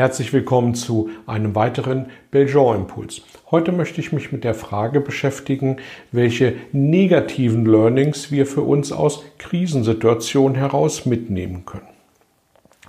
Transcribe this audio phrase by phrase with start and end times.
[0.00, 3.20] Herzlich willkommen zu einem weiteren Belgian Impuls.
[3.50, 5.76] Heute möchte ich mich mit der Frage beschäftigen,
[6.10, 11.88] welche negativen Learnings wir für uns aus Krisensituationen heraus mitnehmen können.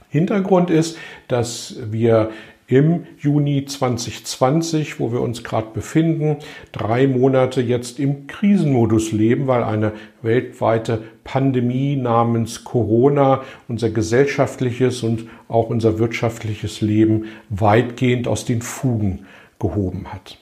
[0.07, 0.97] Hintergrund ist,
[1.27, 2.29] dass wir
[2.71, 6.37] im Juni 2020, wo wir uns gerade befinden,
[6.71, 15.25] drei Monate jetzt im Krisenmodus leben, weil eine weltweite Pandemie namens Corona unser gesellschaftliches und
[15.49, 19.25] auch unser wirtschaftliches Leben weitgehend aus den Fugen
[19.59, 20.37] gehoben hat.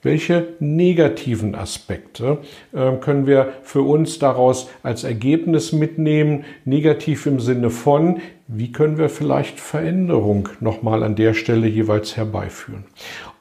[0.00, 2.38] Welche negativen Aspekte
[2.72, 6.44] äh, können wir für uns daraus als Ergebnis mitnehmen?
[6.64, 12.84] Negativ im Sinne von, wie können wir vielleicht Veränderung nochmal an der Stelle jeweils herbeiführen?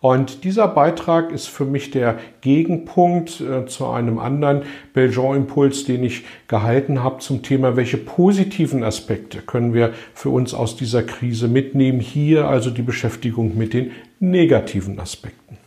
[0.02, 4.63] Und dieser Beitrag ist für mich der Gegenpunkt äh, zu einem anderen
[4.94, 10.75] Belgian-Impuls, den ich gehalten habe zum Thema, welche positiven Aspekte können wir für uns aus
[10.75, 12.00] dieser Krise mitnehmen.
[12.00, 15.59] Hier also die Beschäftigung mit den negativen Aspekten.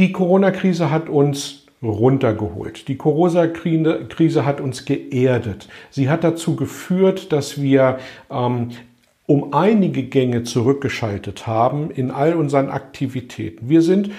[0.00, 2.88] Die Corona-Krise hat uns runtergeholt.
[2.88, 5.68] Die Corona-Krise hat uns geerdet.
[5.90, 7.98] Sie hat dazu geführt, dass wir
[8.30, 8.70] ähm,
[9.26, 13.68] um einige Gänge zurückgeschaltet haben in all unseren Aktivitäten.
[13.68, 14.10] Wir sind,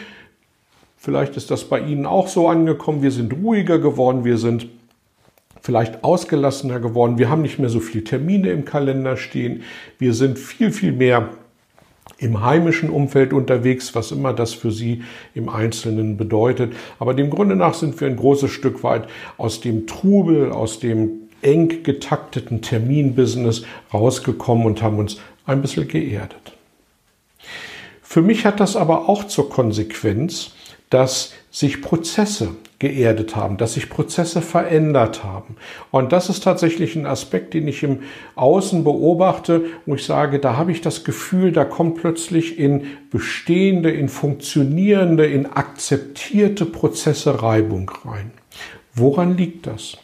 [0.97, 4.67] vielleicht ist das bei Ihnen auch so angekommen, wir sind ruhiger geworden, wir sind
[5.61, 9.63] vielleicht ausgelassener geworden, wir haben nicht mehr so viele Termine im Kalender stehen,
[9.97, 11.31] wir sind viel, viel mehr
[12.21, 16.73] im heimischen Umfeld unterwegs, was immer das für Sie im Einzelnen bedeutet.
[16.99, 21.09] Aber dem Grunde nach sind wir ein großes Stück weit aus dem Trubel, aus dem
[21.41, 25.17] eng getakteten Terminbusiness rausgekommen und haben uns
[25.47, 26.53] ein bisschen geerdet.
[28.03, 30.51] Für mich hat das aber auch zur Konsequenz,
[30.91, 35.55] dass sich Prozesse geerdet haben, dass sich Prozesse verändert haben.
[35.91, 37.99] Und das ist tatsächlich ein Aspekt, den ich im
[38.33, 43.91] Außen beobachte, wo ich sage, da habe ich das Gefühl, da kommt plötzlich in bestehende,
[43.91, 48.31] in funktionierende, in akzeptierte Prozesse Reibung rein.
[48.95, 49.97] Woran liegt das?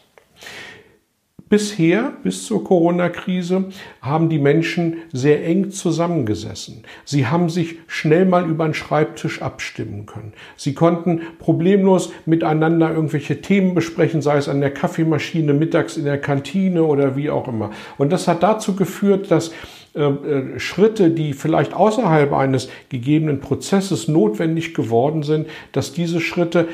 [1.49, 3.65] Bisher, bis zur Corona-Krise,
[4.01, 6.83] haben die Menschen sehr eng zusammengesessen.
[7.05, 10.33] Sie haben sich schnell mal über den Schreibtisch abstimmen können.
[10.57, 16.19] Sie konnten problemlos miteinander irgendwelche Themen besprechen, sei es an der Kaffeemaschine, mittags in der
[16.19, 17.71] Kantine oder wie auch immer.
[17.97, 19.53] Und das hat dazu geführt, dass
[19.97, 26.67] äh, äh, Schritte, die vielleicht außerhalb eines gegebenen Prozesses notwendig geworden sind, dass diese Schritte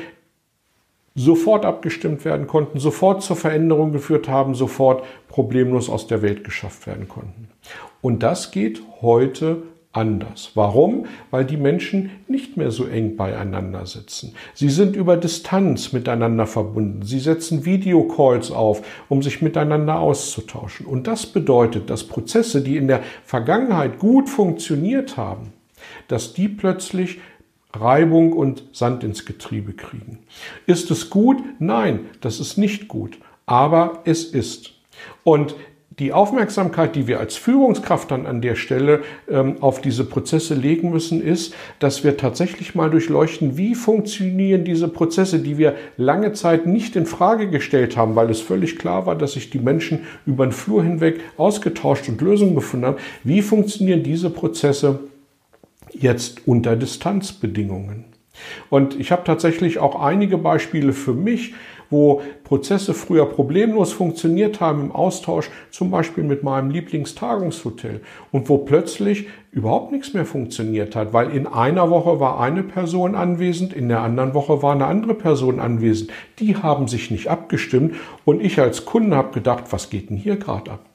[1.14, 6.86] sofort abgestimmt werden konnten, sofort zur Veränderung geführt haben, sofort problemlos aus der Welt geschafft
[6.86, 7.48] werden konnten.
[8.00, 9.62] Und das geht heute
[9.94, 10.50] anders.
[10.54, 11.06] Warum?
[11.30, 14.34] Weil die Menschen nicht mehr so eng beieinander sitzen.
[14.52, 17.02] Sie sind über Distanz miteinander verbunden.
[17.02, 20.86] Sie setzen Videocalls auf, um sich miteinander auszutauschen.
[20.86, 25.52] Und das bedeutet, dass Prozesse, die in der Vergangenheit gut funktioniert haben,
[26.08, 27.20] dass die plötzlich
[27.80, 30.18] Reibung und Sand ins Getriebe kriegen.
[30.66, 31.42] Ist es gut?
[31.58, 33.18] Nein, das ist nicht gut.
[33.46, 34.72] Aber es ist.
[35.22, 35.54] Und
[36.00, 40.90] die Aufmerksamkeit, die wir als Führungskraft dann an der Stelle ähm, auf diese Prozesse legen
[40.90, 46.66] müssen, ist, dass wir tatsächlich mal durchleuchten, wie funktionieren diese Prozesse, die wir lange Zeit
[46.66, 50.46] nicht in Frage gestellt haben, weil es völlig klar war, dass sich die Menschen über
[50.46, 52.98] den Flur hinweg ausgetauscht und Lösungen gefunden haben.
[53.22, 54.98] Wie funktionieren diese Prozesse
[55.94, 58.04] jetzt unter Distanzbedingungen.
[58.68, 61.54] Und ich habe tatsächlich auch einige Beispiele für mich,
[61.90, 68.00] wo Prozesse früher problemlos funktioniert haben im Austausch, zum Beispiel mit meinem Lieblingstagungshotel
[68.32, 73.14] und wo plötzlich überhaupt nichts mehr funktioniert hat, weil in einer Woche war eine Person
[73.14, 76.10] anwesend, in der anderen Woche war eine andere Person anwesend.
[76.40, 80.36] Die haben sich nicht abgestimmt und ich als Kunde habe gedacht, was geht denn hier
[80.36, 80.86] gerade ab?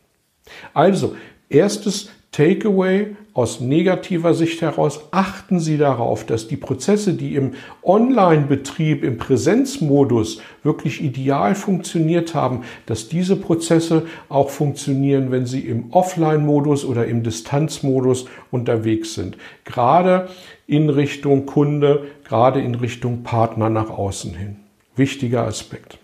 [0.73, 1.15] Also,
[1.47, 7.53] erstes Takeaway aus negativer Sicht heraus, achten Sie darauf, dass die Prozesse, die im
[7.83, 15.93] Online-Betrieb, im Präsenzmodus wirklich ideal funktioniert haben, dass diese Prozesse auch funktionieren, wenn Sie im
[15.93, 19.37] Offline-Modus oder im Distanzmodus unterwegs sind.
[19.63, 20.27] Gerade
[20.67, 24.57] in Richtung Kunde, gerade in Richtung Partner nach außen hin.
[24.97, 25.97] Wichtiger Aspekt.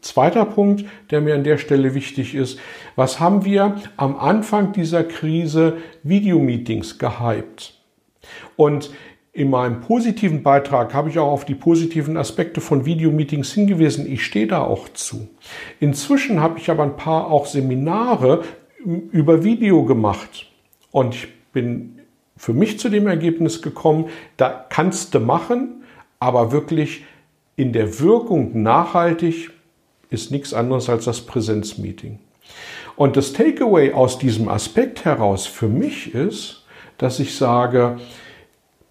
[0.00, 2.58] Zweiter Punkt, der mir an der Stelle wichtig ist,
[2.96, 7.74] was haben wir am Anfang dieser Krise Videomeetings gehypt?
[8.56, 8.90] Und
[9.32, 14.10] in meinem positiven Beitrag habe ich auch auf die positiven Aspekte von Videomeetings hingewiesen.
[14.10, 15.28] Ich stehe da auch zu.
[15.78, 18.42] Inzwischen habe ich aber ein paar auch Seminare
[18.84, 20.50] über Video gemacht.
[20.90, 22.00] Und ich bin
[22.36, 24.06] für mich zu dem Ergebnis gekommen,
[24.36, 25.84] da kannst du machen,
[26.18, 27.04] aber wirklich
[27.54, 29.50] in der Wirkung nachhaltig
[30.10, 32.18] ist nichts anderes als das Präsenzmeeting.
[32.96, 36.64] Und das Takeaway aus diesem Aspekt heraus für mich ist,
[36.98, 37.98] dass ich sage,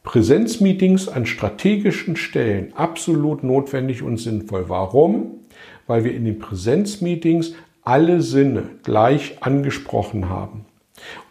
[0.04, 4.66] Präsenzmeetings an strategischen Stellen absolut notwendig und sinnvoll.
[4.68, 5.42] Warum?
[5.86, 10.66] Weil wir in den Präsenzmeetings alle Sinne gleich angesprochen haben.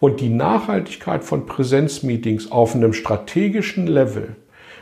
[0.01, 4.37] Und die Nachhaltigkeit von Präsenzmeetings auf einem strategischen Level,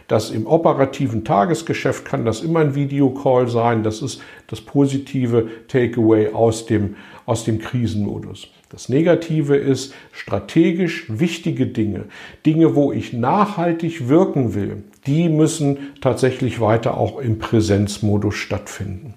[0.08, 6.32] das im operativen Tagesgeschäft kann das immer ein Videocall sein, das ist das positive Takeaway
[6.32, 8.48] aus dem, aus dem Krisenmodus.
[8.68, 12.04] Das Negative ist strategisch wichtige Dinge,
[12.44, 19.14] Dinge, wo ich nachhaltig wirken will, die müssen tatsächlich weiter auch im Präsenzmodus stattfinden.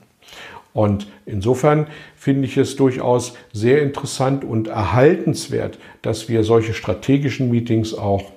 [0.74, 7.96] Und insofern finde ich es durchaus sehr interessant und erhaltenswert, dass wir solche strategischen Meetings
[7.96, 8.32] auch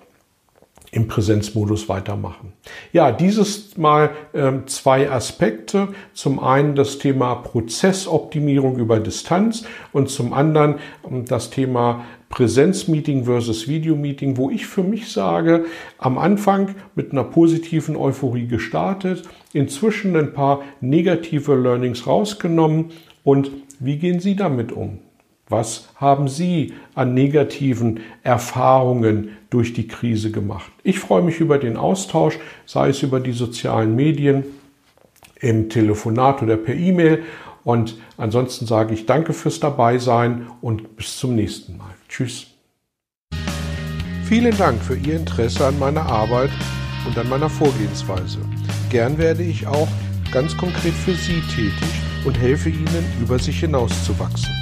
[0.92, 2.52] im Präsenzmodus weitermachen.
[2.92, 5.88] Ja, dieses Mal äh, zwei Aspekte.
[6.12, 13.68] Zum einen das Thema Prozessoptimierung über Distanz und zum anderen äh, das Thema Präsenzmeeting versus
[13.68, 15.64] Videomeeting, wo ich für mich sage,
[15.96, 19.22] am Anfang mit einer positiven Euphorie gestartet,
[19.54, 22.90] inzwischen ein paar negative Learnings rausgenommen
[23.24, 23.50] und
[23.80, 24.98] wie gehen Sie damit um?
[25.52, 30.72] Was haben Sie an negativen Erfahrungen durch die Krise gemacht?
[30.82, 34.44] Ich freue mich über den Austausch, sei es über die sozialen Medien,
[35.40, 37.24] im Telefonat oder per E-Mail.
[37.64, 41.92] Und ansonsten sage ich danke fürs Dabeisein und bis zum nächsten Mal.
[42.08, 42.46] Tschüss.
[44.24, 46.50] Vielen Dank für Ihr Interesse an meiner Arbeit
[47.06, 48.38] und an meiner Vorgehensweise.
[48.88, 49.88] Gern werde ich auch
[50.32, 51.92] ganz konkret für Sie tätig
[52.24, 54.61] und helfe Ihnen, über sich hinauszuwachsen